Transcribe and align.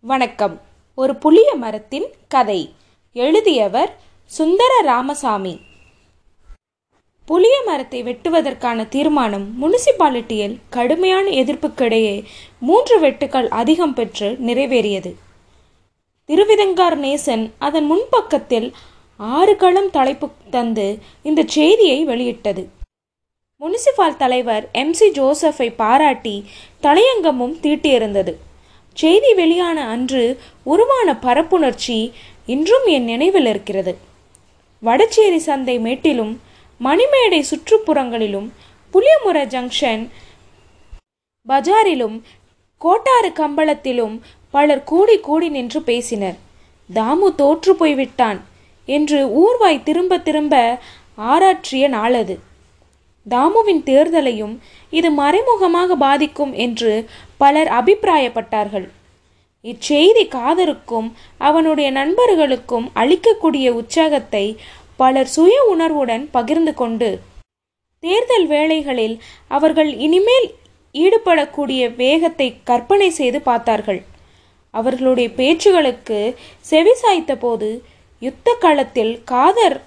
வணக்கம். 0.00 0.60
ஒரு 0.94 1.16
புளிய 1.16 1.54
மரத்தின் 1.54 2.04
கதை. 2.28 2.74
எழுதியவர் 3.12 3.96
சுந்தர 4.24 4.80
ராமசாமி 4.82 5.60
புளிய 7.24 7.62
மரத்தை 7.66 8.02
வெட்டுவதற்கான 8.02 8.88
தீர்மானம் 8.88 9.46
முனிசிபாலிட்டியில் 9.62 10.58
கடுமையான 10.70 11.30
எதிர்ப்புக்கிடையே 11.30 12.24
மூன்று 12.58 13.00
வெட்டுக்கள் 13.00 13.48
அதிகம் 13.48 13.94
பெற்று 13.94 14.28
நிறைவேறியது. 14.46 15.12
திருவிதங்கார் 16.28 16.98
நேசன் 17.06 17.50
அதன் 17.58 17.84
முன்பக்கத்தில் 17.84 18.72
ஆறு 19.16 19.56
களம் 19.56 19.90
தலைப்பு 19.90 20.28
தந்து 20.50 20.98
இந்த 21.22 21.44
செய்தியை 21.46 22.04
வெளியிட்டது. 22.04 22.68
முனிசிபால் 23.60 24.16
தலைவர் 24.16 24.68
எம் 24.72 24.92
சி 24.92 25.10
ஜோசஃபை 25.10 25.70
பாராட்டி 25.70 26.36
தலையங்கமும் 26.82 27.56
தீட்டியிருந்தது. 27.62 28.34
செய்தி 29.00 29.30
வெளியான 29.34 29.78
அன்று 29.94 30.22
உருவான 30.72 31.08
பரப்புணர்ச்சி 31.22 31.98
இன்றும் 32.54 32.86
என் 32.94 33.08
நினைவில் 33.12 33.48
இருக்கிறது. 33.52 33.92
வடச்சேரி 34.82 35.40
சந்தை 35.48 35.76
மேட்டிலும் 35.86 36.32
மணிமேடை 36.86 37.40
சுற்றுப்புறங்களிலும் 37.50 38.48
புளியமுற 38.92 39.38
ஜங்ஷன் 39.54 40.02
பஜாரிலும் 41.48 42.16
கோட்டாறு 42.82 43.30
கம்பளத்திலும் 43.40 44.16
பலர் 44.50 44.84
கூடி 44.84 45.16
கூடி 45.18 45.48
நின்று 45.48 45.80
பேசினர். 45.82 46.36
தாமு 46.94 47.28
தோற்று 47.40 47.72
போய்விட்டான் 47.76 48.40
என்று 48.88 49.18
ஊர்வாய் 49.42 49.86
திரும்ப 49.88 50.18
திரும்ப 50.18 50.54
ஆராற்றிய 51.32 51.88
நாளது. 51.88 52.34
தாமுவின் 53.26 53.82
தேர்தலையும் 53.90 54.54
இது 54.92 55.08
மறைமுகமாக 55.20 55.96
பாதிக்கும் 55.96 56.52
என்று 56.64 56.92
பலர் 57.42 57.70
அபிப்பிராயப்பட்டார்கள். 57.78 58.86
இச்செய்தி 59.64 60.24
காதருக்கும் 60.34 61.08
அவனுடைய 61.48 61.88
நண்பர்களுக்கும் 61.90 62.86
அளிக்கக்கூடிய 63.02 63.68
உற்சாகத்தை 63.80 64.44
பலர் 65.00 65.30
சுய 65.36 65.56
உணர்வுடன் 65.72 66.24
பகிர்ந்து 66.36 66.72
கொண்டு 66.74 67.08
தேர்தல் 68.02 68.46
வேளைகளில் 68.46 69.16
அவர்கள் 69.56 69.90
இனிமேல் 70.06 70.48
ஈடுபடக்கூடிய 70.94 71.82
வேகத்தை 71.96 72.48
கற்பனை 72.64 73.08
செய்து 73.10 73.38
பார்த்தார்கள். 73.48 74.00
அவர்களுடைய 74.74 75.28
பேச்சுகளுக்கு 75.38 76.20
செவிசாய்த்த 76.70 77.34
போது 77.36 77.68
யுத்த 78.22 78.48
களத்தில் 78.64 79.12
காதர் 79.24 79.78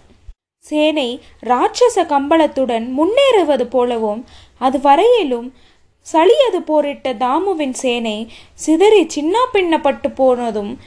சேனை 0.66 1.22
ராட்சச 1.44 2.04
கம்பளத்துடன் 2.04 2.86
முன்னேறுவது 2.98 3.64
போலவும் 3.64 4.26
அது 4.58 4.82
வரையிலும் 4.82 5.54
சளியது 6.14 6.60
போரிட்ட 6.66 7.14
தாமுவின் 7.14 7.74
சேனை 7.74 8.28
சிதறி 8.54 9.04
சின்ன 9.08 9.38
பின்னப்பட்டு 9.54 10.10
போனதும் 10.16 10.78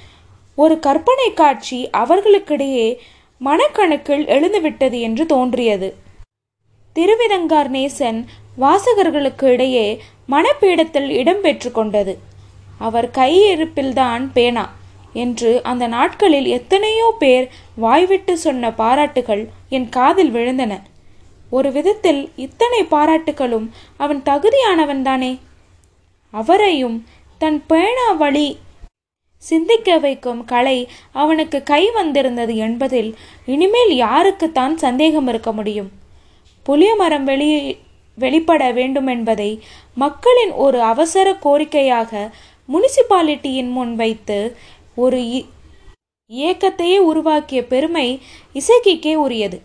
ஒரு 0.55 0.79
கற்பனை 0.79 1.35
காட்சி 1.35 1.89
அவர்களுக்கிடையே 1.93 2.99
மனக்கணக்கில் 3.41 4.25
எழுந்துவிட்டது 4.35 5.01
என்று 5.01 5.27
தோன்றியது. 5.27 5.89
திருவிதங்கார் 6.97 7.71
நேசன் 7.71 8.25
வாசகர்களுக்கு 8.59 9.45
இடையே 9.45 9.87
மனப்பீடத்தில் 10.29 11.09
இடம் 11.09 11.41
பெற்று 11.41 11.73
கொண்டது. 11.73 12.19
அவர் 12.79 13.11
கையிருப்பில்தான் 13.11 14.29
பேனா. 14.33 14.65
என்று 15.13 15.63
அந்த 15.63 15.87
நாட்களில் 15.87 16.47
எத்தனையோ 16.47 17.15
பேர் 17.19 17.49
வாய்விட்டு 17.75 18.39
சொன்ன 18.39 18.73
பாராட்டுகள் 18.73 19.49
என் 19.69 19.89
காதில் 19.89 20.35
விழுந்தன. 20.35 20.73
ஒரு 21.51 21.73
விதத்தில் 21.73 22.31
இத்தனை 22.37 22.83
பாராட்டுகளும் 22.91 23.69
அவன் 23.97 24.23
தகுதியானவன்தானே 24.25 25.39
அவரையும் 26.31 27.05
தன் 27.39 27.63
பேணா 27.69 28.17
வழி 28.19 28.59
சிந்திக்க 29.37 29.99
வைக்கும் 29.99 30.45
கலை 30.45 30.89
அவனுக்கு 31.13 31.63
கை 31.63 31.91
வந்திருந்தது 31.91 32.57
என்பதில் 32.57 33.15
இனிமேல் 33.47 33.93
யாருக்குத்தான் 34.03 34.75
சந்தேகம் 34.75 35.29
இருக்க 35.29 35.53
முடியும். 35.53 35.91
புளிய 36.63 36.95
மரம் 36.95 37.25
வெளிப்பட 38.19 38.73
வேண்டுமென்பதை 38.73 39.61
மக்களின் 39.95 40.53
ஒரு 40.53 40.81
அவசர 40.81 41.37
கோரிக்கையாக 41.45 42.31
முனிசிபாலிட்டியின் 42.69 43.71
முன் 43.71 43.97
வைத்து 43.97 44.57
ஒரு 44.95 45.45
இயக்கத்தையே 46.31 46.99
உருவாக்கிய 46.99 47.65
பெருமை 47.65 48.21
இசைக்கிக்கே 48.55 49.15
உரியது. 49.15 49.63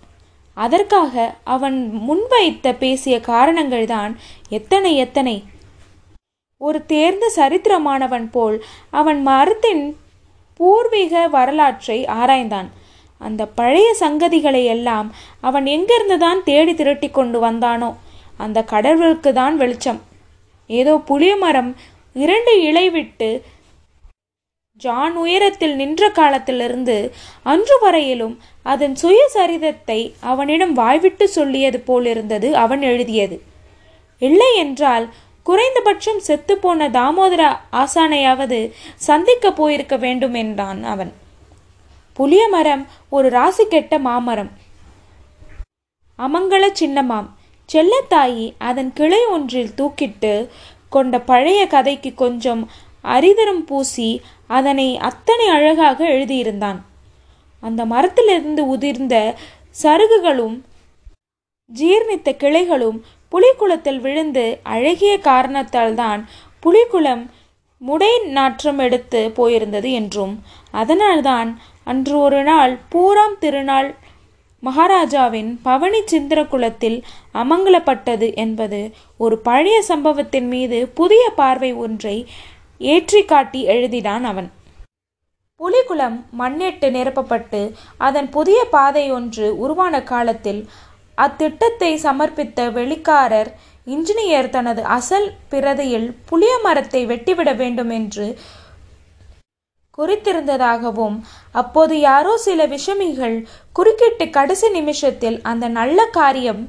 அதற்காக 0.53 1.35
அவன் 1.43 1.77
முன்வைத்த 2.09 2.75
பேசிய 2.77 3.17
காரணங்கள்தான் 3.17 4.15
எத்தனை 4.49 4.95
எத்தனை. 4.95 5.43
ஒரு 6.57 6.85
தேர்ந்த 6.85 7.31
சரித்திரமானவன் 7.35 8.27
போல் 8.31 8.63
அவன் 8.89 9.21
மரத்தின் 9.21 9.97
பூர்வீக 10.53 11.27
வரலாற்றை 11.27 12.05
ஆராய்ந்தான். 12.05 12.67
அந்த 13.17 13.45
பழைய 13.45 13.95
சங்கதிகளை 13.99 14.65
எல்லாம் 14.65 15.13
அவன் 15.41 15.65
எங்கிருந்துதான் 15.65 16.43
தேடி 16.43 16.73
திரட்டி 16.73 17.09
கொண்டு 17.09 17.41
வந்தானோ 17.43 17.95
அந்த 18.37 18.63
கடவுளுக்கு 18.63 19.33
தான் 19.33 19.57
வெளிச்சம். 19.57 20.01
ஏதோ 20.67 20.97
புளிய 20.97 21.35
மரம் 21.35 21.75
இரண்டு 22.13 22.61
இலை 22.61 22.89
விட்டு 22.89 23.43
ஜான் 24.81 25.15
உயரத்தில் 25.15 25.75
நின்ற 25.75 26.09
காலத்திலிருந்து 26.09 27.13
அன்று 27.43 27.77
வரையிலும் 27.81 28.39
அதன் 28.63 28.95
சுயசரிதத்தை 29.01 30.13
அவனிடம் 30.19 30.73
வாய்விட்டு 30.73 31.27
சொல்லியது 31.27 31.79
போலிருந்தது 31.79 32.55
அவன் 32.55 32.81
எழுதியது. 32.81 33.41
இல்லை 34.21 34.57
என்றால் 34.57 35.09
குறைந்தபட்சம் 35.43 36.21
செத்துப்போன 36.27 36.89
தாமோதர 36.89 37.57
ஆசானையாவது 37.71 38.71
சந்திக்க 38.95 39.51
போயிருக்க 39.51 39.97
வேண்டும் 39.97 40.33
என்றான் 40.33 40.83
அவன். 40.83 41.13
புளிய 42.13 42.47
மரம் 42.47 42.87
ஒரு 43.09 43.29
ராசி 43.29 43.65
கெட்ட 43.67 43.99
மாமரம். 43.99 44.51
அமங்கல 46.19 46.65
சின்னமாம். 46.79 47.29
செல்லத்தாயி 47.69 48.53
அதன் 48.57 48.93
கிளை 48.93 49.25
ஒன்றில் 49.25 49.77
தூக்கிட்டு 49.77 50.47
கொண்ட 50.89 51.19
பழைய 51.19 51.67
கதைக்கு 51.67 52.13
கொஞ்சம் 52.13 52.69
அரிதரம் 53.03 53.65
பூசி 53.65 54.21
அதனை 54.49 54.97
அத்தனை 54.97 55.47
அழகாக 55.47 55.99
எழுதியிருந்தான். 56.05 56.79
அந்த 57.63 57.85
மரத்திலிருந்து 57.85 58.63
உதிர்ந்த 58.75 59.15
சருகுகளும் 59.83 60.57
ஜீர்ணித்த 61.71 62.29
கிளைகளும் 62.39 62.99
புலிக்குளத்தில் 63.31 63.99
விழுந்து 63.99 64.59
அழகிய 64.63 65.13
காரணத்தால் 65.19 65.95
தான் 65.95 66.21
புலிக்குளம் 66.65 67.23
முடை 67.81 68.11
நாற்றம் 68.27 68.79
எடுத்து 68.79 69.31
போயிருந்தது 69.37 69.89
என்றும் 69.91 70.33
அதனால்தான் 70.71 71.49
அன்று 71.83 72.19
ஒரு 72.19 72.43
நாள் 72.43 72.73
பூராம் 72.91 73.37
திருநாள் 73.39 73.89
மகாராஜாவின் 74.63 75.49
பவனி 75.63 76.01
சிந்திரகுலத்தில் 76.05 76.97
அமங்கலப்பட்டது 77.33 78.33
என்பது 78.35 78.79
ஒரு 79.17 79.37
பழைய 79.37 79.81
சம்பவத்தின் 79.81 80.47
மீது 80.47 80.87
புதிய 80.93 81.29
பார்வை 81.35 81.73
ஒன்றை 81.73 82.27
ஏற்றி 82.79 83.25
காட்டி 83.25 83.67
எழுதினான் 83.67 84.23
அவன். 84.23 84.51
புலிகுளம் 85.59 86.23
மண்ணிட்டு 86.39 86.91
நிரப்பப்பட்டு 86.91 87.73
அதன் 87.97 88.29
புதிய 88.29 88.65
பாதை 88.65 89.11
ஒன்று 89.11 89.57
உருவான 89.57 90.03
காலத்தில் 90.03 90.69
அத்திட்டத்தை 91.17 91.95
சமர்ப்பித்த 92.03 92.71
வெளிக்காரர் 92.71 93.55
இன்ஜினியர் 93.87 94.49
தனது 94.49 94.81
அசல் 94.81 95.33
பிரதியில் 95.51 96.15
புளிய 96.25 96.59
மரத்தை 96.63 97.05
வெட்டிவிட 97.05 97.55
வேண்டும் 97.55 97.89
என்று 97.89 98.37
குறித்திருந்ததாகவும் 99.97 101.17
அப்போது 101.51 101.99
யாரோ 101.99 102.37
சில 102.37 102.65
விஷமிகள் 102.65 103.45
குறுக்கிட்டு 103.73 104.29
கடைசி 104.29 104.69
நிமிஷத்தில் 104.69 105.41
அந்த 105.41 105.67
நல்ல 105.67 106.05
காரியம் 106.05 106.65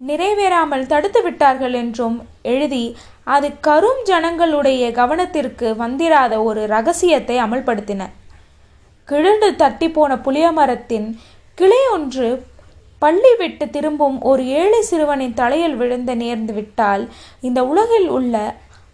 நிறைவேறாமல் 0.00 0.86
தடுத்து 0.86 1.22
விட்டார்கள் 1.22 1.72
என்றும் 1.72 2.26
எழுதி 2.42 2.96
அது 3.34 3.48
கரும் 3.66 4.00
ஜனங்களுடைய 4.02 4.84
கவனத்திற்கு 4.90 5.68
வந்திராத 5.82 6.34
ஒரு 6.44 6.62
ரகசியத்தை 6.66 7.36
அமல்படுத்தின. 7.38 8.02
கிழண்டு 9.08 9.48
தட்டி 9.56 9.88
போன 9.90 10.14
புளியமரத்தின் 10.24 11.08
கிளை 11.58 11.80
ஒன்று 11.92 12.28
பள்ளி 12.98 13.32
விட்டு 13.38 13.64
திரும்பும் 13.70 14.16
ஒரு 14.20 14.42
ஏழை 14.60 14.80
சிறுவனின் 14.80 15.38
தலையில் 15.40 15.76
விழுந்த 15.76 16.14
நேர்ந்து 16.14 16.52
விட்டால் 16.52 17.04
இந்த 17.40 17.60
உலகில் 17.64 18.08
உள்ள 18.08 18.34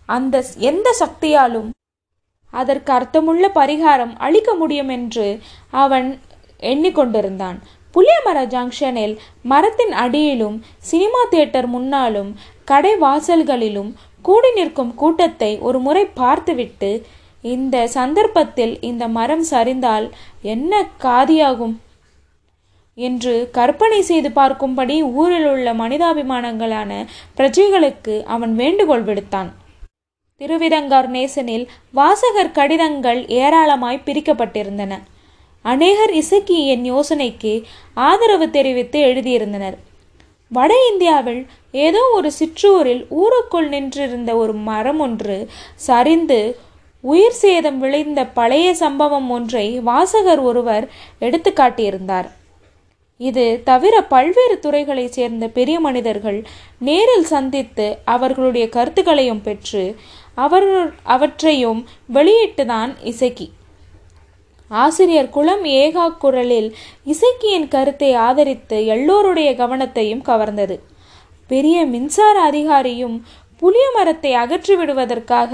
அந்த 0.09 0.45
எந்த 0.71 0.89
சக்தியாலும் 1.01 1.71
அதற்கு 2.53 2.91
அர்த்தமுள்ள 2.93 3.47
பரிகாரம் 3.55 4.13
அளிக்க 4.19 4.51
முடியும் 4.55 4.89
என்று 4.89 5.27
அவன் 5.85 6.09
எண்ணிக்கொண்டிருந்தான். 6.73 7.59
புளியமர 7.95 8.39
ஜங்ஷனில் 8.55 9.15
மரத்தின் 9.43 9.95
அடியிலும் 10.05 10.57
சினிமா 10.91 11.21
தியேட்டர் 11.31 11.67
முன்னாலும் 11.67 12.31
கடை 12.65 12.93
வாசல்களிலும் 13.01 13.91
கூடி 14.29 14.51
நிற்கும் 14.53 14.93
கூட்டத்தை 14.95 15.53
ஒரு 15.69 15.79
முறை 15.79 16.05
பார்த்துவிட்டு 16.21 16.91
இந்த 17.45 17.77
சந்தர்ப்பத்தில் 17.97 18.75
இந்த 18.91 19.05
மரம் 19.17 19.45
சரிந்தால் 19.51 20.07
என்ன 20.53 20.73
காதியாகும்? 21.03 21.75
என்று 22.99 23.35
கற்பனை 23.57 24.01
செய்து 24.03 24.29
பார்க்கும்படி 24.29 24.97
ஊரில் 25.15 25.49
உள்ள 25.51 25.75
மனிதாபிமானங்களான 25.75 26.93
பிரஜைகளுக்கு 27.39 28.15
அவன் 28.35 28.55
வேண்டுகோள் 28.55 29.05
விடுத்தான். 29.05 29.51
திருவிதங்கார் 30.41 31.09
நேசனில் 31.17 31.67
வாசகர் 31.99 32.57
கடிதங்கள் 32.59 33.21
ஏராளமாய் 33.43 34.05
பிரிக்கப்பட்டிருந்தன. 34.07 34.95
அநேகர் 35.65 36.15
இசக்கியின் 36.23 36.85
யோசனைக்கு 36.93 37.53
ஆதரவு 38.07 38.49
தெரிவித்து 38.51 38.99
எழுதியிருந்தனர். 39.11 39.77
வட 40.49 40.75
இந்தியாவில் 40.91 41.47
ஏதோ 41.73 42.11
ஒரு 42.15 42.33
சிற்றூரில் 42.33 43.07
ஊருக்குள் 43.09 43.69
நின்றிருந்த 43.69 44.37
ஒரு 44.37 44.53
மரம் 44.53 44.99
ஒன்று 44.99 45.49
சரிந்து 45.75 46.59
உயிர் 47.01 47.39
சேதம் 47.43 47.79
விளைந்த 47.79 48.27
பழைய 48.27 48.75
சம்பவம் 48.75 49.31
ஒன்றை 49.31 49.81
வாசகர் 49.81 50.39
ஒருவர் 50.39 50.89
எடுத்து 51.19 51.53
காட்டியிருந்தார். 51.57 52.29
இது 53.19 53.61
தவிர 53.65 54.03
பல்வேறு 54.03 54.59
துறைகளைச் 54.59 55.13
சேர்ந்த 55.13 55.49
பெரிய 55.49 55.81
மனிதர்கள் 55.81 56.47
நேரில் 56.79 57.25
சந்தித்து 57.25 57.99
அவர்களுடைய 58.05 58.69
கருத்துக்களையும் 58.69 59.43
பெற்று 59.43 59.97
அவர் 60.35 60.95
அவற்றையும் 61.03 61.87
வெளியிட்டுதான் 62.15 62.95
இசக்கி. 63.03 63.51
ஆசிரியர் 64.71 65.29
குளம் 65.29 65.65
ஏகா 65.65 66.07
குரலில் 66.19 66.69
இசைக்கியின் 67.07 67.69
கருத்தை 67.69 68.15
ஆதரித்து 68.15 68.87
எல்லோருடைய 68.87 69.51
கவனத்தையும் 69.53 70.23
கவர்ந்தது. 70.25 70.77
பெரிய 71.51 71.87
மின்சார 71.87 72.37
அதிகாரியும் 72.51 73.17
புளிய 73.63 73.87
மரத்தை 73.97 74.33
அகற்றி 74.35 74.75
விடுவதற்காக 74.77 75.53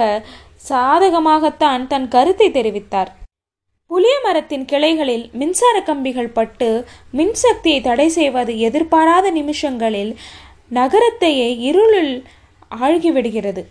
சாதகமாகத்தான் 0.69 1.83
தன் 1.87 2.09
கருத்தை 2.09 2.49
தெரிவித்தார். 2.51 3.11
புளிய 3.91 4.15
மரத்தின் 4.25 4.65
கிளைகளில் 4.65 5.25
மின்சார 5.33 5.77
கம்பிகள் 5.81 6.33
பட்டு 6.33 6.69
மின்சக்தியை 7.13 7.81
தடை 7.81 8.09
செய்வது 8.09 8.59
எதிர்பாராத 8.59 9.27
நிமிஷங்களில் 9.31 10.13
நகரத்தையே 10.71 11.49
இருளில் 11.69 12.15
ஆழ்கிவிடுகிறது 12.81 13.63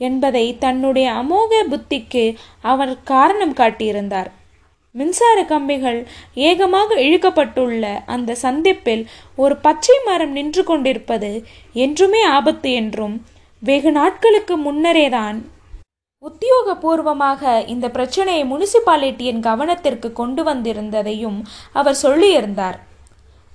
என்பதை 0.00 0.58
தன்னுடைய 0.58 1.08
அமோக 1.12 1.62
புத்திக்கு 1.70 2.24
அவர் 2.62 2.94
காரணம் 3.04 3.54
காட்டியிருந்தார். 3.54 4.30
மின்சார 4.94 5.44
கம்பிகள் 5.44 6.00
ஏகமாக 6.34 6.98
இழுக்கப்பட்டுள்ள 7.00 7.84
அந்த 8.06 8.34
சந்திப்பில் 8.34 9.04
ஒரு 9.36 9.54
பச்சை 9.56 9.96
மரம் 10.04 10.30
நின்று 10.30 10.64
கொண்டிருப்பது 10.64 11.30
என்றுமே 11.72 12.22
ஆபத்து 12.24 12.72
என்றும் 12.72 13.14
வெகு 13.62 13.92
நாட்களுக்கு 13.92 14.56
முன்னரேதான் 14.58 15.38
உத்தியோகபூர்வமாக 16.22 17.42
இந்த 17.66 17.86
பிரச்சனையை 17.88 18.44
முனிசிபாலிட்டியின் 18.44 19.40
கவனத்திற்கு 19.40 20.12
கொண்டு 20.12 20.42
வந்திருந்ததையும் 20.44 21.38
அவர் 21.72 22.00
சொல்லியிருந்தார். 22.02 22.78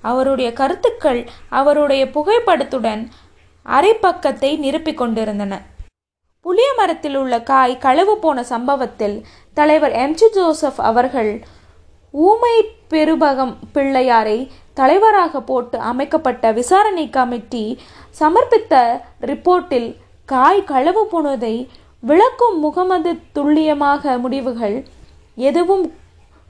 அவருடைய 0.01 0.50
கருத்துக்கள் 0.54 1.22
அவருடைய 1.50 2.04
புகைப்படத்துடன் 2.06 3.04
அரைப்பக்கத்தை 3.66 4.51
நிரப்பிக் 4.60 4.94
கொண்டிருந்தன. 4.94 5.54
புளிய 6.48 6.74
மரத்தில் 6.76 7.16
உள்ள 7.16 7.44
காய் 7.44 7.78
களவு 7.78 8.18
போன 8.18 8.44
சம்பவத்தில் 8.44 9.26
தலைவர் 9.54 9.92
எம்ஜி 9.92 10.28
ஜோசப் 10.34 10.80
அவர்கள் 10.82 11.32
ஊமை 12.12 12.54
பெருபகம் 12.90 13.54
பிள்ளையாரை 13.74 14.52
தலைவராக 14.74 15.42
போட்டு 15.42 15.80
அமைக்கப்பட்ட 15.80 16.52
விசாரணை 16.52 17.10
கமிட்டி 17.10 17.80
சமர்ப்பித்த 18.20 19.02
ரிப்போர்ட்டில் 19.22 19.90
காய் 20.26 20.64
களவு 20.64 21.08
போனதை 21.08 21.70
விளக்கும் 22.00 22.60
முகமது 22.60 23.20
துல்லியமாக 23.34 24.18
முடிவுகள் 24.18 24.78
எதுவும் 25.36 25.86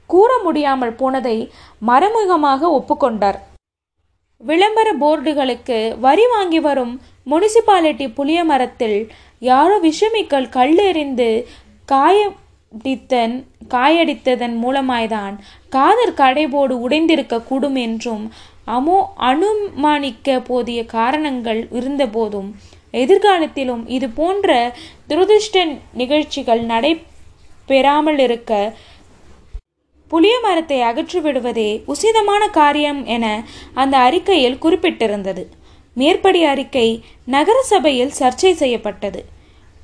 கூற 0.06 0.30
முடியாமல் 0.44 0.94
போனதை 0.94 1.52
மறைமுகமாக 1.78 2.70
ஒப்புக்கொண்டார். 2.78 3.38
விளம்பர 4.40 4.88
போர்டுகளுக்கு 4.94 5.98
வரி 5.98 6.26
வாங்கி 6.26 6.60
வரும் 6.60 7.00
முனிசிபாலிட்டி 7.30 8.14
புளிய 8.14 8.44
மரத்தில் 8.44 8.98
யாரோ 9.38 9.78
விஷமிக்கல் 9.78 10.48
கல்லெறிந்து 10.52 11.44
காயடித்தன் 11.88 13.46
காயடித்ததன் 13.68 14.56
மூலமாய்தான் 14.62 15.34
காதர் 15.68 16.14
கடைபோடு 16.14 16.74
உடைந்திருக்க 16.86 17.42
கூடும் 17.42 17.74
என்றும் 17.74 18.32
அமோ 18.66 19.04
அனுமானிக்க 19.16 20.40
போதிய 20.40 20.84
காரணங்கள் 20.84 21.68
இருந்தபோதும் 21.70 22.54
எதிர்காலத்திலும் 22.92 23.86
இது 23.86 24.08
போன்ற 24.08 24.74
துரதிருஷ்ட 25.08 25.78
நிகழ்ச்சிகள் 25.92 26.62
நடைபெறாமல் 26.62 28.18
இருக்க 28.18 28.52
புளிய 30.10 30.40
மரத்தை 30.40 30.80
அகற்றிவிடுவதே 30.80 31.82
உசிதமான 31.86 32.50
காரியம் 32.50 33.04
என 33.06 33.24
அந்த 33.74 33.98
அறிக்கையில் 33.98 34.60
குறிப்பிட்டிருந்தது. 34.62 35.42
மேற்படி 36.00 36.40
அறிக்கை 36.44 36.88
நகர 37.34 37.58
சபையில் 37.72 38.16
சர்ச்சை 38.18 38.52
செய்யப்பட்டது. 38.62 39.20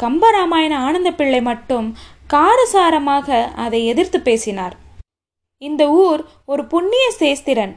கம்பராமாயண 0.01 0.75
ஆனந்த 0.87 1.11
பிள்ளை 1.13 1.41
மட்டும் 1.51 1.89
காரசாரமாக 2.35 3.29
அதை 3.65 3.81
எதிர்த்து 3.93 4.19
பேசினார். 4.21 4.75
இந்த 5.63 5.83
ஊர் 6.05 6.23
ஒரு 6.53 6.63
புண்ணிய 6.73 7.07
சேஸ்திரன். 7.19 7.75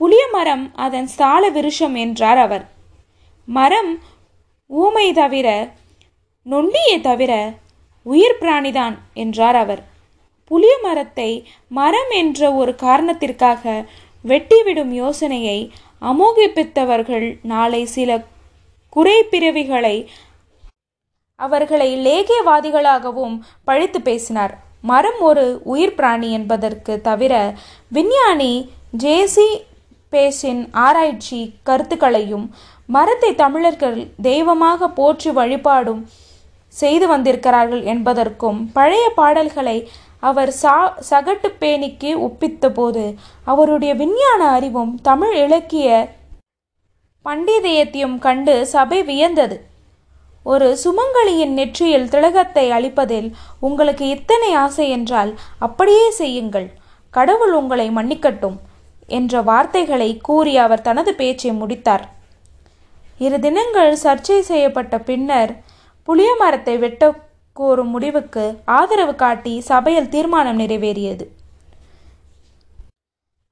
புளிய 0.00 0.22
மரம் 0.32 0.64
அதன் 0.84 1.08
ஸ்தால 1.12 1.42
விருஷம் 1.48 1.94
என்றார் 2.04 2.40
அவர். 2.46 2.64
மரம் 3.48 3.92
ஊமை 4.70 5.06
தவிர 5.20 5.48
நொண்டியை 6.46 6.96
தவிர 7.00 7.32
உயிர் 8.06 8.40
பிராணிதான் 8.40 8.96
என்றார் 9.22 9.58
அவர். 9.64 9.82
புளிய 10.50 10.74
மரத்தை 10.82 11.30
மரம் 11.78 12.12
என்ற 12.20 12.40
ஒரு 12.60 12.72
காரணத்திற்காக 12.84 13.62
வெட்டிவிடும் 14.24 14.92
யோசனையை 15.02 15.58
அமோகிப்பித்தவர்கள் 16.02 17.38
நாளை 17.42 17.86
சில 17.86 18.10
குறைப்பிறவிகளை 18.96 19.96
அவர்களை 21.40 21.88
லேகியவாதிகளாகவும் 22.06 23.34
பழித்து 23.64 24.00
பேசினார். 24.00 24.54
மரம் 24.80 25.20
ஒரு 25.20 25.60
உயிர் 25.64 25.94
பிராணி 25.94 26.32
என்பதற்கு 26.32 27.00
தவிர 27.00 27.34
விஞ்ஞானி 27.88 28.52
ஜேசி 28.98 29.48
பேஷின் 30.12 30.68
ஆராய்ச்சி 30.72 31.40
கருத்துக்களையும் 31.62 32.46
மரத்தை 32.86 33.34
தமிழர்கள் 33.34 34.12
தெய்வமாக 34.22 34.88
போற்றி 34.88 35.30
வழிபாடும் 35.30 36.02
செய்து 36.68 37.06
வந்திருக்கிறார்கள் 37.08 37.82
என்பதற்கும் 37.82 38.70
பழைய 38.72 39.12
பாடல்களை 39.16 39.88
அவர் 40.28 40.52
சா 40.60 40.74
சகட்டு 41.10 41.48
பேணிக்கு 41.60 42.10
ஒப்பித்தபோது 42.26 43.04
அவருடைய 43.52 43.92
விஞ்ஞான 44.02 44.42
அறிவும் 44.56 44.92
தமிழ் 45.08 45.34
இலக்கிய 45.44 45.88
பண்டிதயத்தையும் 47.26 48.16
கண்டு 48.26 48.54
சபை 48.72 48.98
வியந்தது. 49.08 49.56
ஒரு 50.46 50.66
சுமங்கலியின் 50.82 51.54
நெற்றியில் 51.58 52.10
திலகத்தை 52.12 52.66
அளிப்பதில் 52.76 53.28
உங்களுக்கு 53.66 54.04
இத்தனை 54.16 54.50
ஆசை 54.64 54.86
என்றால் 54.96 55.32
அப்படியே 55.66 56.08
செய்யுங்கள். 56.20 56.68
கடவுள் 57.14 57.54
உங்களை 57.60 57.86
மன்னிக்கட்டும் 57.90 58.58
என்ற 59.18 59.42
வார்த்தைகளை 59.48 60.10
கூறி 60.28 60.54
அவர் 60.64 60.86
தனது 60.88 61.10
பேச்சை 61.20 61.52
முடித்தார். 61.60 62.04
இரு 63.20 63.36
தினங்கள் 63.44 63.92
சர்ச்சை 64.02 64.40
செய்யப்பட்ட 64.50 64.94
பின்னர் 65.08 65.52
புளிய 66.08 66.30
மரத்தை 66.40 66.74
வெட்ட 66.82 67.04
கோரும் 67.58 67.92
முடிவுக்கு 67.94 68.44
ஆதரவு 68.78 69.14
காட்டி 69.22 69.54
சபையில் 69.70 70.12
தீர்மானம் 70.14 70.60
நிறைவேறியது. 70.62 71.24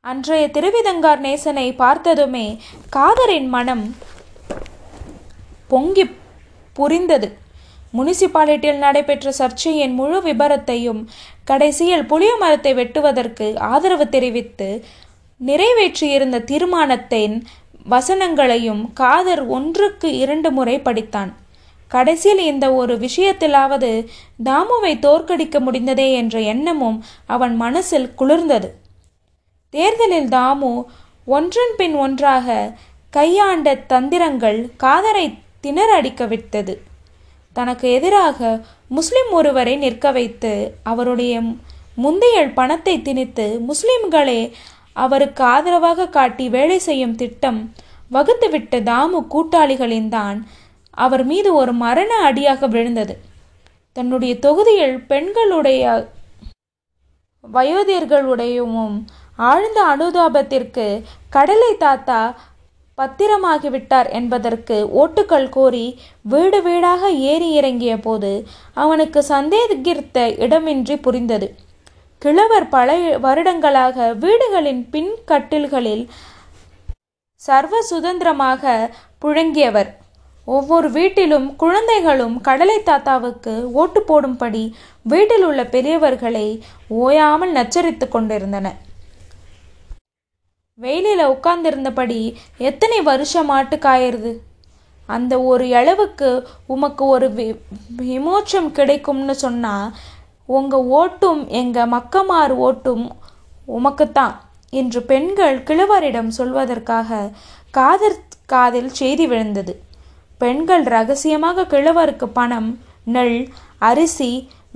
அன்றைய 0.05 0.47
திருவிதங்கார் 0.57 1.23
நேசனை 1.27 1.67
பார்த்ததுமே 1.83 2.47
காதரின் 2.97 3.49
மனம் 3.55 3.87
பொங்கி 5.73 6.05
புரிந்தது. 6.79 7.29
முனிசிபாலிட்டியில் 7.97 8.85
நடைபெற்ற 8.85 9.33
சர்ச்சையின் 9.39 9.95
முழு 9.99 10.19
விபரத்தையும் 10.23 11.01
கடைசியில் 11.51 12.09
புளிய 12.11 12.33
மரத்தை 12.43 12.73
வெட்டுவதற்கு 12.81 13.47
ஆதரவு 13.73 14.07
தெரிவித்து 14.15 14.69
நிறைவேற்றியிருந்த 15.41 16.39
தீர்மானத்தின் 16.51 17.37
வசனங்களையும் 17.95 18.83
காதர் 19.03 19.43
ஒன்றுக்கு 19.57 20.11
இரண்டு 20.25 20.51
முறை 20.59 20.77
படித்தான். 20.89 21.33
கடைசியில் 21.95 22.43
இந்த 22.45 22.67
ஒரு 22.73 22.95
விஷயத்திலாவது 22.99 23.91
தாமுவை 24.45 24.93
தோற்கடிக்க 25.07 25.59
முடிந்ததே 25.61 26.09
என்ற 26.13 26.35
எண்ணமும் 26.53 26.99
அவன் 27.27 27.55
மனசில் 27.57 28.09
குளிர்ந்தது. 28.19 28.69
தேர்தலில் 29.75 30.29
தாமு 30.29 30.73
ஒன்றன் 31.27 31.75
பின் 31.77 31.95
ஒன்றாக 31.97 32.57
கையாண்ட 33.13 33.69
தந்திரங்கள் 33.93 34.59
காதரை 34.83 35.27
திணறடிக்க 35.65 36.23
விட்டது. 36.29 36.75
தனக்கு 37.57 37.87
எதிராக 37.93 38.39
முஸ்லிம் 38.91 39.31
ஒருவரை 39.31 39.75
நிற்க 39.77 40.07
வைத்து 40.13 40.53
அவருடைய 40.83 41.35
முந்தைய 41.97 42.39
பணத்தை 42.59 42.95
திணித்து 43.03 43.47
முஸ்லிம்களே 43.69 44.41
அவருக்கு 44.97 45.43
ஆதரவாக 45.45 46.09
காட்டி 46.17 46.45
வேலை 46.49 46.79
செய்யும் 46.79 47.17
திட்டம் 47.21 47.61
வகுத்துவிட்ட 48.11 48.81
தாமு 48.91 49.21
கூட்டாளிகளின் 49.33 50.09
தான் 50.09 50.39
அவர் 50.95 51.25
மீது 51.25 51.55
ஒரு 51.55 51.73
மரண 51.73 52.15
அடியாக 52.15 52.67
விழுந்தது. 52.67 53.19
தன்னுடைய 53.93 54.39
தொகுதியில் 54.39 54.99
பெண்களுடைய 55.07 56.09
வயோதியர்களுடையவும் 57.53 58.97
ஆழ்ந்த 59.37 59.79
அனுதாபத்திற்கு 59.97 61.03
கடலை 61.31 61.77
தாத்தா 61.77 62.35
பத்திரமாகிவிட்டார் 62.99 64.11
என்பதற்கு 64.11 64.77
ஓட்டுக்கள் 65.03 65.49
கோரி 65.49 65.99
வீடு 66.23 66.63
வீடாக 66.63 67.11
ஏறி 67.11 67.51
இறங்கிய 67.51 68.01
போது 68.01 68.47
அவனுக்கு 68.75 69.25
சந்தேகித்த 69.29 70.27
இடமின்றி 70.45 70.97
புரிந்தது. 71.03 71.55
கிழவர் 72.19 72.69
பல 72.69 73.19
வருடங்களாக 73.19 74.13
வீடுகளின் 74.13 74.91
பின் 74.91 75.13
கட்டில்களில் 75.25 76.09
சர்வ 77.37 77.83
சுதந்திரமாக 77.83 78.91
புழங்கியவர். 79.25 79.91
ஒவ்வொரு 80.47 80.91
வீட்டிலும் 80.91 81.57
குழந்தைகளும் 81.57 82.41
கடலை 82.41 82.83
தாத்தாவுக்கு 82.83 83.71
ஓட்டு 83.73 84.03
போடும்படி 84.03 84.75
வீட்டில் 85.03 85.45
உள்ள 85.45 85.65
பெரியவர்களை 85.65 86.63
ஓயாமல் 86.89 87.53
நச்சரித்து 87.53 88.09
கொண்டிருந்தன 88.09 88.75
வெயிலில் 90.77 91.27
உட்கார்ந்திருந்தபடி 91.27 92.37
எத்தனை 92.59 93.03
வருஷம் 93.03 93.51
காயிருது 93.81 94.41
அந்த 95.07 95.41
ஒரு 95.41 95.77
அளவுக்கு 95.77 96.49
உமக்கு 96.67 97.05
ஒரு 97.05 97.55
விமோச்சம் 97.97 98.73
கிடைக்கும்னு 98.73 99.35
சொன்னால் 99.35 99.95
உங்கள் 100.47 100.81
ஓட்டும் 100.81 101.49
எங்கள் 101.49 101.87
மக்கமார் 101.87 102.51
ஓட்டும் 102.51 103.17
உமக்குத்தான் 103.69 104.35
என்று 104.71 105.03
பெண்கள் 105.03 105.63
கிழவரிடம் 105.63 106.31
சொல்வதற்காக 106.39 107.31
காதர் 107.71 108.19
காதில் 108.47 108.89
செய்தி 108.89 109.27
விழுந்தது. 109.27 109.81
பெண்கள் 110.41 110.85
ரகசியமாக 110.95 111.67
கிழவருக்கு 111.73 112.27
பணம் 112.39 112.71
நெல் 113.15 113.39
அரிசி 113.89 114.31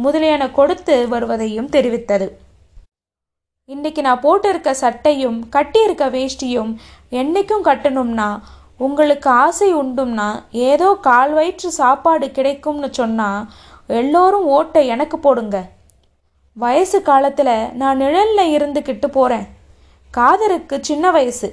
முதலியன 0.05 0.43
கொடுத்து 0.51 0.97
வருவதையும் 1.09 1.73
தெரிவித்தது. 1.77 2.27
இன்னைக்கு 3.69 4.01
நான் 4.03 4.23
போட்டிருக்க 4.27 4.71
சட்டையும் 4.83 5.39
கட்டியிருக்க 5.55 6.05
வேஷ்டியும் 6.15 6.71
என்னைக்கும் 7.21 7.67
கட்டணும்னா 7.69 8.29
உங்களுக்கு 8.87 9.29
ஆசை 9.45 9.69
உண்டும்னா 9.81 10.29
ஏதோ 10.69 10.89
கால் 11.09 11.33
வயிற்று 11.39 11.71
சாப்பாடு 11.81 12.27
கிடைக்கும்னு 12.37 12.89
சொன்னால் 12.99 13.49
எல்லோரும் 14.01 14.47
ஓட்டை 14.57 14.83
எனக்கு 14.95 15.19
போடுங்க. 15.19 15.57
வயசு 16.57 16.99
காலத்தில் 17.09 17.57
நான் 17.81 18.01
நிழலில் 18.03 18.53
இருந்துக்கிட்டு 18.57 19.09
போகிறேன் 19.17 19.47
காதருக்கு 20.15 20.77
சின்ன 20.81 21.11
வயசு. 21.17 21.49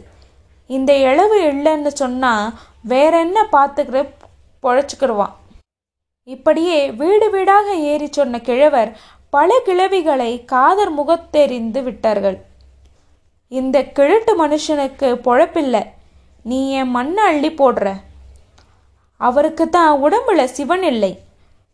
இந்த 0.70 0.92
இளவு 1.10 1.38
இல்லைன்னு 1.52 1.92
சொன்னால் 2.02 2.54
வேற 2.92 3.20
என்ன 3.20 3.48
பார்த்துக்கிற 3.52 4.00
பொழைச்சிக்கிடுவான். 4.64 5.36
இப்படியே 6.24 6.92
வீடு 6.92 7.30
வீடாக 7.30 7.76
ஏறி 7.92 8.08
சொன்ன 8.12 8.42
கிழவர் 8.42 8.92
பல 9.30 9.62
கிழவிகளை 9.66 10.46
காதர் 10.46 10.92
முகத்தெறிந்து 11.00 11.82
விட்டார்கள். 11.84 12.38
இந்த 13.48 13.84
கிழட்டு 13.84 14.48
மனுஷனுக்கு 14.48 15.08
பொழப்பில்லை. 15.28 15.84
நீ 16.44 16.60
என் 16.72 16.90
மண்ணை 16.90 17.24
அள்ளி 17.24 17.50
போடுற. 17.50 17.94
அவருக்கு 19.18 19.70
தான் 19.70 19.94
உடம்புல 20.06 20.44
சிவன் 20.44 20.84
இல்லை. 20.84 21.14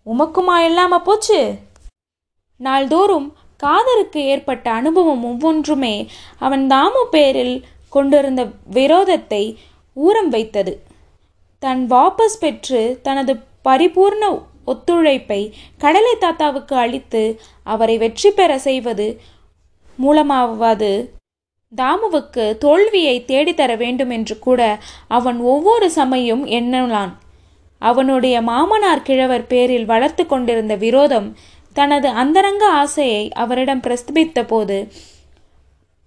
உமக்குமா 0.05 0.55
இல்லாம 0.65 0.99
போச்சு? 1.01 1.39
நாள்தோறும் 2.57 3.27
காதருக்கு 3.63 4.21
ஏற்பட்ட 4.33 4.71
அனுபவம் 4.71 5.23
ஒவ்வொன்றுமே 5.23 5.95
அவன் 6.39 6.63
தாமு 6.67 7.01
பேரில் 7.11 7.55
கொண்டிருந்த 7.89 8.43
விரோதத்தை 8.71 9.43
ஊரம் 9.93 10.29
வைத்தது. 10.29 10.73
தன் 11.61 11.81
வாபஸ் 11.87 12.39
பெற்று 12.39 12.99
தனது 13.01 13.33
பரிபூர்ண 13.65 14.23
ஒத்துழைப்பை 14.65 15.41
கடலை 15.77 16.13
தாத்தாவுக்கு 16.19 16.75
அளித்து 16.75 17.23
அவரை 17.63 17.97
வெற்றி 17.97 18.29
பெற 18.31 18.57
செய்வது 18.57 19.07
மூலமாவது 19.99 20.91
தாமுவுக்கு 21.73 22.57
தோல்வியை 22.57 23.15
தேடித்தர 23.27 23.77
வேண்டும் 23.77 24.09
என்று 24.09 24.39
கூட 24.39 24.61
அவன் 25.07 25.39
ஒவ்வொரு 25.43 25.89
சமயம் 25.89 26.45
எண்ணலான் 26.45 27.13
அவனுடைய 27.81 28.41
மாமனார் 28.41 29.01
கிழவர் 29.01 29.47
பேரில் 29.47 29.85
வளர்த்து 29.85 30.23
கொண்டிருந்த 30.25 30.75
விரோதம் 30.75 31.29
தனது 31.73 32.07
அந்தரங்க 32.07 32.63
ஆசையை 32.71 33.23
அவரிடம் 33.33 33.79
பிரஸ்தபித்த 33.79 34.43
போது 34.43 34.77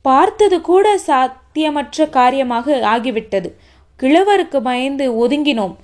பார்த்தது 0.04 0.56
கூட 0.60 0.86
சாத்தியமற்ற 1.06 2.08
காரியமாக 2.10 2.76
ஆகிவிட்டது. 2.86 3.48
கிழவருக்கு 4.00 4.60
பயந்து 4.60 5.06
ஒதுங்கினோம். 5.24 5.74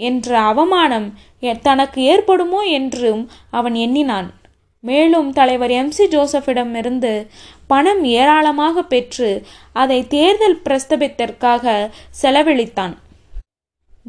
என்ற 0.00 0.38
அவமானம் 0.50 1.08
தனக்கு 1.62 2.00
ஏற்படுமோ 2.02 2.60
என்றும் 2.70 3.22
அவன் 3.50 3.74
எண்ணினான். 3.74 4.28
மேலும் 4.84 5.28
தலைவர் 5.32 5.70
எம். 5.70 5.90
சி. 5.90 6.04
ஜோசப்பிடமிருந்து 6.06 7.12
பணம் 7.66 8.02
ஏராளமாக 8.04 8.82
பெற்று 8.82 9.30
அதை 9.72 9.98
தேர்தல் 10.06 10.60
பிரஸ்தபித்திற்காக 10.64 11.64
செலவழித்தான். 12.22 12.94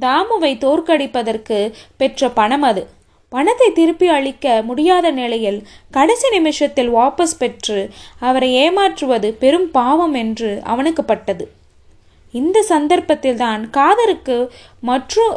தாமுவை 0.02 0.52
தோற்கடிப்பதற்கு 0.64 1.60
பெற்ற 1.98 2.30
பணம் 2.30 2.62
அது. 2.62 2.84
பணத்தை 3.32 3.70
திருப்பி 3.72 4.08
அளிக்க 4.08 4.62
முடியாத 4.64 5.08
நிலையில் 5.12 5.60
கடைசி 5.92 6.28
நிமிஷத்தில் 6.30 6.92
வாபஸ் 6.94 7.38
பெற்று 7.40 7.80
அவரை 8.20 8.50
ஏமாற்றுவது 8.56 9.30
பெரும் 9.34 9.70
பாவம் 9.72 10.14
என்று 10.14 10.52
அவனுக்கு 10.64 11.04
பட்டது. 11.04 11.46
இந்த 12.40 12.58
சந்தர்ப்பத்தில்தான் 12.70 13.62
காதருக்கு 13.78 14.38
மற்றும் 14.90 15.36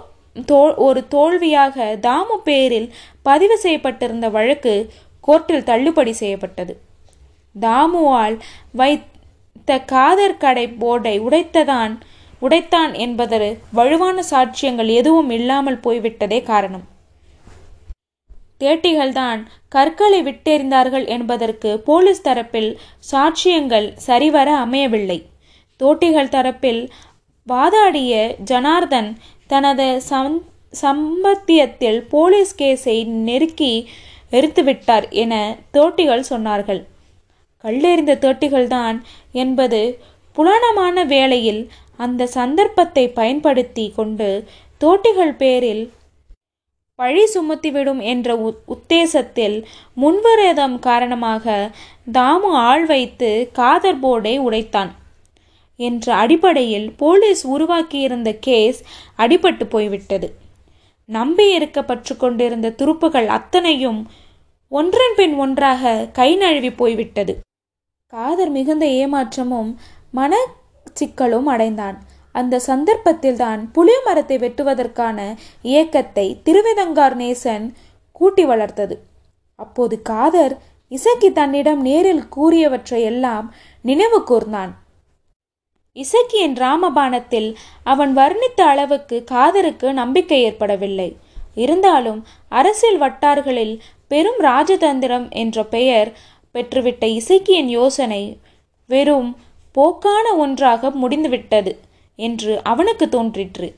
தோ 0.51 0.61
ஒரு 0.87 1.01
தோல்வியாக 1.15 1.87
தாமு 2.07 2.37
பேரில் 2.45 2.89
பதிவு 3.23 3.57
செய்யப்பட்டிருந்த 3.59 4.27
வழக்கு 4.37 4.75
கோர்ட்டில் 5.29 5.67
தள்ளுபடி 5.71 6.13
செய்யப்பட்டது. 6.21 6.73
தாமுவால் 7.55 8.37
வைத்த 8.73 9.79
காதர் 9.93 10.41
கடை 10.45 10.67
போர்டை 10.83 11.17
உடைத்ததான் 11.27 11.95
உடைத்தான் 12.43 12.93
என்பதற்கு 13.05 13.51
வலுவான 13.79 14.23
சாட்சியங்கள் 14.31 14.91
எதுவும் 15.01 15.31
இல்லாமல் 15.39 15.83
போய்விட்டதே 15.87 16.39
காரணம். 16.43 16.87
தேட்டிகள்தான் 18.63 19.41
கற்களை 19.75 20.21
விட்டெறிந்தார்கள் 20.23 21.05
என்பதற்கு 21.17 21.71
போலீஸ் 21.89 22.25
தரப்பில் 22.27 22.71
சாட்சியங்கள் 23.13 23.87
சரிவர 24.07 24.49
அமையவில்லை. 24.65 25.19
தோட்டிகள் 25.81 26.33
தரப்பில் 26.35 26.83
வாதாடிய 27.47 28.15
ஜனார்தன் 28.45 29.11
தனது 29.47 29.87
சம் 30.01 30.37
சம்பத்தியத்தில் 30.83 32.01
போலீஸ் 32.09 32.55
கேஸை 32.59 32.97
நெருக்கி 33.29 33.73
எரித்துவிட்டார் 34.33 35.07
என 35.23 35.35
தோட்டிகள் 35.73 36.29
சொன்னார்கள். 36.31 36.83
கல்லெறிந்த 37.65 38.13
தோட்டிகள்தான் 38.25 38.99
என்பது 39.33 39.81
புலனமான 40.37 41.05
வேளையில் 41.05 41.63
அந்த 41.97 42.29
சந்தர்ப்பத்தை 42.35 43.05
பயன்படுத்தி 43.11 43.87
கொண்டு 43.97 44.29
தோட்டிகள் 44.79 45.35
பேரில் 45.37 45.83
பழி 46.99 47.25
சுமத்திவிடும் 47.35 48.01
என்ற 48.03 48.29
உத்தேசத்தில் 48.75 49.57
முன்வரதம் 49.97 50.79
காரணமாக 50.79 51.45
தாமு 52.13 52.51
ஆள் 52.69 52.87
வைத்து 52.87 53.31
காதர் 53.53 54.01
போர்டை 54.01 54.35
உடைத்தான். 54.39 54.91
என்ற 55.89 56.07
அடிப்படையில் 56.15 56.89
போலீஸ் 57.03 57.43
உருவாக்கியிருந்த 57.55 58.31
கேஸ் 58.47 58.81
அடிபட்டு 59.19 59.65
போய்விட்டது. 59.75 60.29
நம்பி 61.09 61.47
இருக்கப்பட்டு 61.59 62.15
கொண்டிருந்த 62.17 62.69
துருப்புகள் 62.81 63.29
அத்தனையும் 63.37 64.01
ஒன்றன் 64.73 65.15
பின் 65.17 65.35
ஒன்றாக 65.35 65.93
கை 66.19 66.31
நழுவி 66.37 66.71
போய்விட்டது. 66.81 67.33
காதர் 68.13 68.53
மிகுந்த 68.57 68.85
ஏமாற்றமும் 69.01 69.71
மன 70.19 70.33
சிக்கலும் 71.01 71.49
அடைந்தான். 71.55 71.97
அந்த 72.39 72.61
சந்தர்ப்பத்தில் 72.69 73.39
தான் 73.45 73.61
புளிய 73.73 73.99
மரத்தை 74.07 74.37
வெட்டுவதற்கான 74.39 75.19
இயக்கத்தை 75.71 76.27
திருவிதங்கார் 76.45 77.17
நேசன் 77.23 77.65
கூட்டி 78.21 78.45
வளர்த்தது. 78.45 78.97
அப்போது 79.59 79.97
காதர் 80.11 80.55
இசக்கி 80.93 81.29
தன்னிடம் 81.33 81.83
நேரில் 81.89 82.23
கூறியவற்றை 82.37 83.01
எல்லாம் 83.11 83.47
நினைவு 83.85 84.21
கூர்ந்தான். 84.31 84.73
இசக்கியின் 85.97 86.55
ராமபானத்தில் 86.55 87.49
அவன் 87.85 88.13
வர்ணித்த 88.17 88.61
அளவுக்கு 88.63 89.17
காதருக்கு 89.31 89.93
நம்பிக்கை 89.93 90.39
ஏற்படவில்லை. 90.43 91.17
இருந்தாலும் 91.55 92.21
அரசியல் 92.49 92.99
வட்டார்களில் 92.99 93.75
பெரும் 94.09 94.41
ராஜதந்திரம் 94.41 95.27
என்ற 95.31 95.65
பெயர் 95.65 96.11
பெற்றுவிட்ட 96.55 97.05
இசக்கியின் 97.19 97.71
யோசனை 97.79 98.23
வெறும் 98.91 99.31
போக்கான 99.75 100.27
ஒன்றாக 100.37 100.91
முடிந்துவிட்டது 100.91 101.73
என்று 102.19 102.53
அவனுக்கு 102.63 103.07
தோன்றிற்று. 103.09 103.69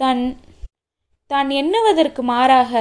தன் 0.00 0.24
தான் 1.30 1.50
எண்ணுவதற்கு 1.50 2.22
மாறாக 2.22 2.72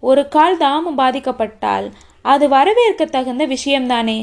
ஒரு 0.00 0.22
கால் 0.28 0.56
தாமம் 0.56 0.98
பாதிக்கப்பட்டால் 0.98 1.86
அது 2.24 2.44
வரவேற்க 2.48 3.02
தகுந்த 3.06 3.44
விஷயம்தானே? 3.46 4.18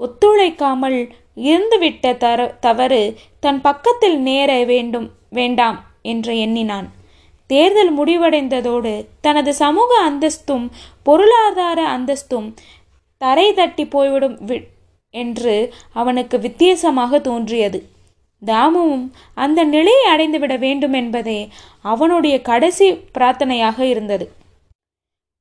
ஒத்துழைக்காமல் 0.00 0.98
இருந்துவிட்ட 1.36 2.16
தர 2.16 2.46
தவறு 2.60 3.16
தன் 3.40 3.60
பக்கத்தில் 3.60 4.18
நேர 4.18 4.64
வேண்டும் 4.64 5.10
வேண்டாம் 5.30 5.78
என்று 6.02 6.38
எண்ணினான். 6.38 6.88
தேர்தல் 7.46 7.92
முடிவடைந்ததோடு 7.98 9.06
தனது 9.20 9.54
சமூக 9.54 9.96
அந்தஸ்தும் 9.98 10.70
பொருளாதார 11.02 11.80
அந்தஸ்தும் 11.88 12.54
தரை 13.16 13.54
தட்டி 13.54 13.84
போய்விடும் 13.86 14.36
என்று 15.10 15.74
அவனுக்கு 15.92 16.38
வித்தியாசமாக 16.38 17.18
தோன்றியது. 17.18 17.80
தாமுவும் 18.42 19.04
அந்த 19.34 19.64
நிலையை 19.64 20.06
அடைந்துவிட 20.14 20.58
வேண்டும் 20.58 20.92
என்பதே 20.92 21.48
அவனுடைய 21.82 22.42
கடைசி 22.42 22.88
பிரார்த்தனையாக 23.18 23.78
இருந்தது. 23.80 24.26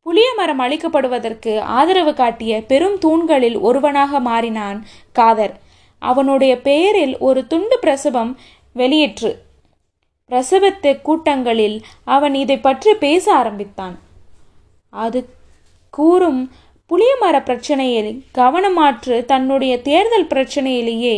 புளிய 0.05 0.33
மரம் 0.35 0.59
அழிக்கப்படுவதற்கு 0.59 1.59
ஆதரவு 1.59 2.13
காட்டிய 2.13 2.61
பெரும் 2.61 2.97
தூண்களில் 2.97 3.59
ஒருவனாக 3.59 4.19
மாறினான் 4.19 4.79
காதர். 5.11 5.61
அவனுடைய 6.09 6.53
பெயரில் 6.67 7.15
ஒரு 7.17 7.41
துண்டு 7.47 7.77
பிரசவம் 7.79 8.31
வெளியேற்று. 8.75 9.31
பிரசவத்து 10.29 10.91
கூட்டங்களில் 11.01 11.77
அவன் 12.15 12.35
இதை 12.43 12.57
பற்றி 12.57 12.91
பேச 12.93 13.25
ஆரம்பித்தான். 13.33 13.95
அது 14.89 15.19
கூறும் 15.91 16.41
புளியமர 16.89 17.35
பிரச்சனையில் 17.47 18.11
கவனமாற்று 18.37 19.15
தன்னுடைய 19.25 19.73
தேர்தல் 19.81 20.31
பிரச்சனையிலேயே 20.33 21.15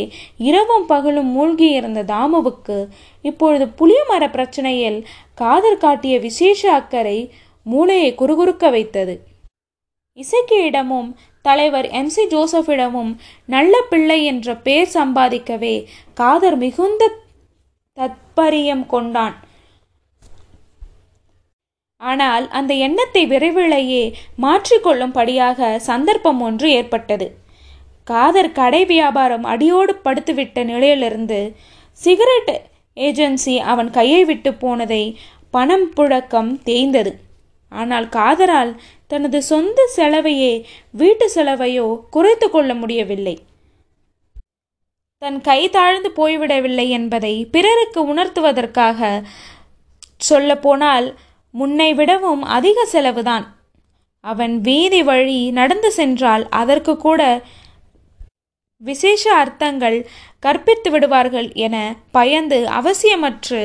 இரவும் 0.50 0.86
பகலும் 0.86 1.32
மூழ்கி 1.36 1.70
இருந்த 1.70 2.04
தாமுவுக்கு 2.04 2.78
இப்பொழுது 3.22 3.66
புளியமர 3.80 4.24
பிரச்சனையில் 4.36 5.00
காதல் 5.36 5.78
காட்டிய 5.78 6.16
விசேஷ 6.20 6.62
அக்கறை 6.74 7.18
மூளையை 7.64 8.10
குறுகுறுக்க 8.14 8.70
வைத்தது. 8.70 9.16
இசைக்கியிடமும் 10.18 11.10
தலைவர் 11.48 11.88
எம் 12.00 12.12
சி 12.16 12.24
ஜோசஃபிடமும் 12.34 13.12
நல்ல 13.54 13.74
பிள்ளை 13.92 14.20
என்ற 14.32 14.56
பெயர் 14.68 14.92
சம்பாதிக்கவே 14.98 15.76
காதர் 16.20 16.58
மிகுந்த 16.64 17.10
தத்பரியம் 17.98 18.86
கொண்டான். 18.94 19.36
ஆனால் 22.02 22.46
அந்த 22.58 22.72
எண்ணத்தை 22.88 23.24
விரைவிலேயே 23.32 24.04
மாற்றிக்கொள்ளும்படியாக 24.46 25.70
சந்தர்ப்பம் 25.90 26.42
ஒன்று 26.48 26.68
ஏற்பட்டது. 26.80 27.28
காதர் 28.12 28.52
கடை 28.60 28.82
வியாபாரம் 28.92 29.46
அடியோடு 29.54 29.94
படுத்துவிட்ட 30.06 30.66
நிலையிலிருந்து 30.72 31.40
சிகரெட் 32.00 32.54
ஏஜென்சி 32.98 33.56
அவன் 33.72 33.90
கையை 33.98 34.22
விட்டு 34.30 34.52
போனதை 34.64 35.04
பணம் 35.54 35.88
புழக்கம் 35.98 36.52
தேய்ந்தது. 36.68 37.12
ஆனால் 37.76 38.08
காதரால் 38.18 38.72
தனது 39.08 39.42
சொந்த 39.42 39.80
செலவையே 39.96 40.54
வீட்டு 40.92 41.32
செலவையோ 41.36 41.88
குறைத்து 42.10 42.50
கொள்ள 42.50 42.74
முடியவில்லை. 42.74 43.36
தன் 45.18 45.42
கை 45.42 45.70
தாழ்ந்து 45.70 46.10
போய்விடவில்லை 46.10 46.88
என்பதை 46.90 47.46
பிறருக்கு 47.46 48.14
உணர்த்துவதற்காக 48.14 49.22
சொல்லப்போனால் 50.18 51.08
முன்னை 51.54 51.90
விடவும் 51.94 52.44
அதிக 52.58 52.86
செலவுதான். 52.86 53.46
அவன் 54.20 54.62
வீதி 54.62 55.04
வழி 55.04 55.40
நடந்து 55.52 55.92
சென்றால் 55.92 56.44
அதற்கு 56.50 56.98
கூட 56.98 57.22
விசேஷ 58.82 59.24
அர்த்தங்கள் 59.34 59.98
கற்பித்து 60.40 60.90
விடுவார்கள் 60.92 61.48
என 61.66 61.76
பயந்து 62.12 62.60
அவசியமற்று 62.80 63.62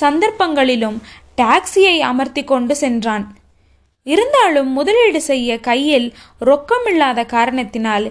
சந்தர்ப்பங்களிலும் 0.00 0.98
டாக்ஸியை 1.40 1.96
அமர்த்தி 2.10 2.44
கொண்டு 2.44 2.76
சென்றான். 2.76 3.24
இருந்தாலும் 4.06 4.70
முதலீடு 4.72 5.20
செய்ய 5.30 5.50
கையில் 5.60 6.08
ரொக்கமில்லாத 6.40 7.20
காரணத்தினால் 7.36 8.06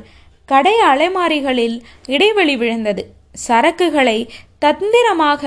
கடை 0.50 0.76
அலைமாரிகளில் 0.92 1.78
இடைவெளி 2.06 2.56
விழுந்தது. 2.58 3.04
சரக்குகளை 3.48 4.18
தந்திரமாக 4.60 5.44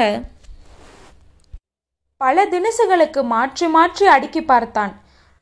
பல 2.21 2.45
தினசுகளுக்கு 2.45 3.21
மாற்றி 3.35 3.67
மாற்றி 3.67 4.07
அடுக்கி 4.07 4.43
பார்த்தான். 4.43 4.93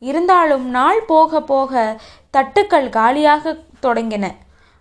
இருந்தாலும் 0.03 0.67
நாள் 0.71 1.01
போக 1.07 1.41
போக 1.51 1.73
தட்டுக்கள் 2.35 2.89
காலியாக 2.89 3.55
தொடங்கின. 3.83 4.25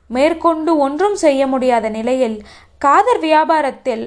மேற்கொண்டு 0.09 0.71
ஒன்றும் 0.77 1.15
செய்ய 1.15 1.41
முடியாத 1.47 1.85
நிலையில் 1.89 2.37
காதர் 2.77 3.21
வியாபாரத்தில் 3.23 4.03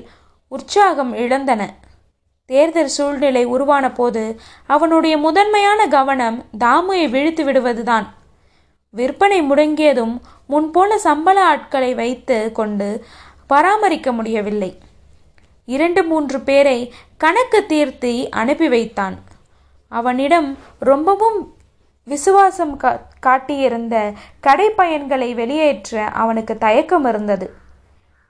உற்சாகம் 0.53 1.13
இழந்தன. 1.15 1.63
தேர்தல் 2.49 2.89
சூழ்நிலை 2.89 3.45
உருவான 3.45 3.93
போது 3.93 4.41
அவனுடைய 4.67 5.17
முதன்மையான 5.17 5.87
கவனம் 5.87 6.45
தாமுயை 6.59 7.07
வீழ்த்து 7.09 7.43
விடுவதுதான். 7.43 8.07
விற்பனை 8.91 9.43
முடங்கியதும் 9.43 10.15
முன்போல 10.49 10.97
சம்பள 10.97 11.45
ஆட்களை 11.45 11.95
வைத்து 11.95 12.53
கொண்டு 12.53 13.05
பராமரிக்க 13.47 14.13
முடியவில்லை. 14.13 14.79
இரண்டு 15.65 16.05
மூன்று 16.05 16.41
பேரை 16.41 16.93
கணக்கு 17.17 17.67
தீர்த்தி 17.67 18.29
அனுப்பி 18.29 18.69
வைத்தான். 18.69 19.17
அவனிடம் 19.89 20.59
ரொம்பவும் 20.79 21.55
விசுவாசம் 22.05 22.77
கா 22.77 23.01
காட்டியிருந்த 23.21 24.13
கடை 24.41 24.71
பயன்களை 24.71 25.35
வெளியேற்ற 25.35 26.05
அவனுக்கு 26.05 26.59
தயக்கம் 26.59 27.05
இருந்தது. 27.05 27.67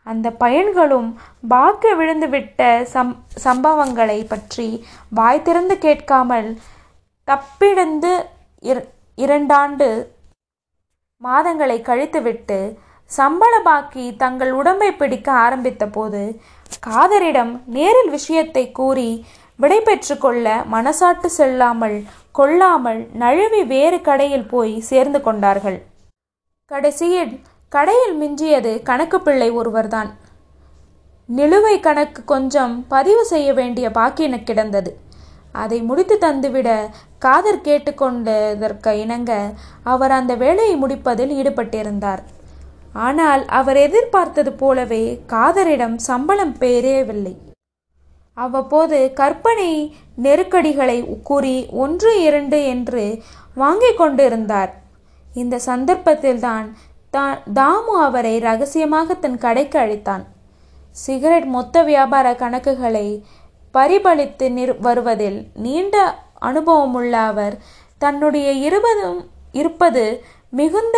அந்த 0.08 0.30
பயன்களும் 0.30 1.08
பாக்கு 1.48 1.90
விழுந்துவிட்ட 1.96 2.60
சம் 2.86 3.14
சம்பவங்களை 3.44 4.18
பற்றி 4.26 4.68
வாய் 5.10 5.42
திறந்து 5.42 5.78
கேட்காமல் 5.78 6.48
தப்பிடந்து 7.28 8.12
இர 8.62 8.78
இரண்டாண்டு 9.18 9.88
மாதங்களை 11.22 11.78
கழித்துவிட்டு 11.80 12.58
சம்பள 13.10 13.54
பாக்கி 13.62 14.04
தங்கள் 14.16 14.52
உடம்பை 14.52 14.90
பிடிக்க 14.92 15.28
ஆரம்பித்த 15.32 15.84
போது 15.86 16.22
காதரிடம் 16.86 17.52
நேரில் 17.66 18.10
விஷயத்தை 18.10 18.64
கூறி 18.70 19.10
விடை 19.58 19.78
கொள்ள 20.18 20.48
மனசாட்டு 20.72 21.28
செல்லாமல் 21.38 21.96
கொள்ளாமல் 22.32 23.00
நழுவி 23.12 23.62
வேறு 23.64 23.98
கடையில் 24.00 24.46
போய் 24.46 24.74
சேர்ந்து 24.80 25.20
கொண்டார்கள். 25.20 25.78
கடைசியில் 26.70 27.32
கடையில் 27.72 28.14
மிஞ்சியது 28.20 28.70
கணக்கு 28.82 29.18
பிள்ளை 29.20 29.48
ஒருவர்தான். 29.50 30.10
நிலுவை 31.28 31.74
கணக்கு 31.80 32.20
கொஞ்சம் 32.24 32.74
பதிவு 32.88 33.22
செய்ய 33.24 33.48
வேண்டிய 33.58 33.86
பாக்கின 33.98 34.38
கிடந்தது. 34.44 34.90
அதை 35.52 35.78
முடித்து 35.82 36.16
தந்துவிட 36.20 36.68
காதர் 37.18 37.64
கேட்டுக்கொண்டதற்கு 37.66 38.92
இணங்க 39.02 39.32
அவர் 39.92 40.14
அந்த 40.18 40.32
வேலையை 40.44 40.74
முடிப்பதில் 40.76 41.34
ஈடுபட்டிருந்தார். 41.40 42.22
ஆனால் 43.06 43.42
அவர் 43.58 43.78
எதிர்பார்த்தது 43.86 44.52
போலவே 44.62 45.04
காதரிடம் 45.34 45.96
சம்பளம் 46.08 46.56
பெறவில்லை 46.58 47.34
அவ்வப்போது 48.36 48.98
கற்பனை 49.20 49.70
நெருக்கடிகளை 50.24 50.98
கூறி 51.28 51.56
ஒன்று 51.84 52.10
இரண்டு 52.22 52.58
என்று 52.74 53.04
வாங்கிக் 53.54 53.98
கொண்டிருந்தார். 54.00 54.72
இந்த 55.34 55.56
சந்தர்ப்பத்தில்தான் 55.66 56.66
தான் 57.10 57.38
தாமு 57.54 57.94
அவரை 58.06 58.38
ரகசியமாக 58.38 59.14
தன் 59.14 59.38
கடைக்கு 59.38 59.78
அழைத்தான். 59.78 60.24
சிகரெட் 60.90 61.48
மொத்த 61.56 61.82
வியாபார 61.82 62.26
கணக்குகளை 62.32 63.06
பரிபலித்து 63.74 64.46
நிர் 64.50 64.74
வருவதில் 64.80 65.38
நீண்ட 65.54 65.96
அனுபவமுள்ள 66.48 67.12
அவர் 67.30 67.56
தன்னுடைய 67.98 68.48
இருபதும் 68.66 69.18
இருப்பது 69.52 70.04
மிகுந்த 70.50 70.96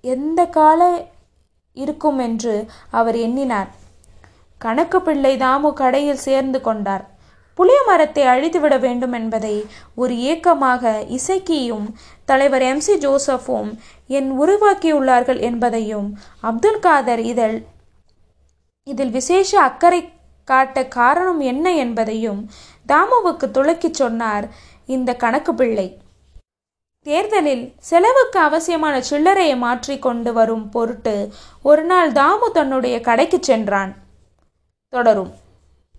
எந்த 0.00 0.40
கால 0.46 0.80
இருக்கும் 1.76 2.18
என்று 2.18 2.54
அவர் 2.90 3.16
எண்ணினார். 3.16 3.70
கணக்கு 4.58 5.02
பிள்ளை 5.02 5.36
தாமு 5.36 5.72
கடையில் 5.72 6.24
சேர்ந்து 6.26 6.60
கொண்டார். 6.60 7.04
புளிய 7.54 7.78
மரத்தை 7.86 8.24
அழித்துவிட 8.24 8.78
வேண்டும் 8.78 9.12
என்பதை 9.12 9.66
ஒரு 9.94 10.16
இயக்கமாக 10.16 11.04
இசைக்கியும் 11.08 11.86
தலைவர் 12.24 12.62
எம் 12.62 12.80
சி 12.80 12.94
ஜோசப்பும் 12.98 13.70
என் 14.06 14.40
உருவாக்கியுள்ளார்கள் 14.40 15.40
என்பதையும் 15.40 16.08
அப்துல் 16.40 16.78
காதர் 16.78 17.18
இதழ் 17.18 17.56
இதில் 18.86 19.10
விசேஷ 19.10 19.60
அக்கறை 19.60 20.00
காட்ட 20.44 20.86
காரணம் 20.86 21.40
என்ன 21.40 21.66
என்பதையும் 21.74 22.40
தாமுவுக்கு 22.86 23.46
துளக்கிச் 23.56 23.98
சொன்னார் 24.00 24.46
இந்த 24.86 25.10
கணக்கு 25.14 25.54
பிள்ளை. 25.54 25.88
தேர்தலில் 27.06 27.72
செலவுக்கு 27.78 28.38
அவசியமான 28.38 29.02
சில்லறையை 29.10 29.56
மாற்றி 29.56 29.98
கொண்டு 29.98 30.32
வரும் 30.32 30.68
பொருட்டு 30.68 31.14
ஒரு 31.62 31.84
நாள் 31.84 32.10
தாமு 32.12 32.48
தன்னுடைய 32.52 33.00
கடைக்கு 33.00 33.38
சென்றான். 33.40 33.92
தொடரும். 34.92 35.32